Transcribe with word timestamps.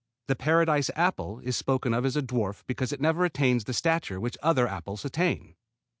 The 0.29 0.35
Paradise 0.35 0.89
apple 0.95 1.41
is 1.43 1.55
spoken 1.55 1.93
of 1.93 2.07
as 2.07 2.17
a 2.17 2.23
dwarf 2.23 2.63
because 2.65 2.91
it 2.91 2.99
never 3.01 3.23
attains 3.23 3.65
the 3.65 3.73
stature 3.75 4.19
which 4.19 4.35
other 4.41 4.67
apples 4.67 5.05
attain. 5.05 5.53